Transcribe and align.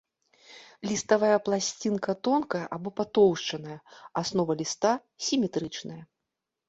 Ліставая 0.91 1.35
пласцінка 1.49 2.15
тонкая 2.27 2.63
або 2.77 2.89
патоўшчаная, 3.01 3.79
аснова 4.23 4.51
ліста 4.63 4.99
сіметрычная. 5.27 6.01